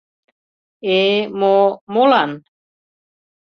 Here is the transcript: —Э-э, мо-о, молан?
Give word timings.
—Э-э, 0.95 1.21
мо-о, 1.39 1.67
молан? 1.93 2.31